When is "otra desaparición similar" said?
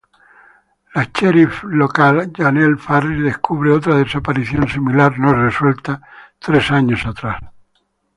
3.71-5.19